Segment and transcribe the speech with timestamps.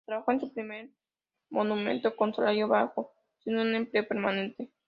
[0.07, 0.89] Trabajó en un primer
[1.51, 3.13] momento con salario bajo,
[3.43, 4.71] sin un empleo permanente.